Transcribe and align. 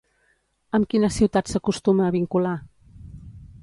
Amb 0.77 0.89
quina 0.93 1.11
ciutat 1.19 1.53
s'acostuma 1.53 2.09
a 2.09 2.19
vincular? 2.19 2.59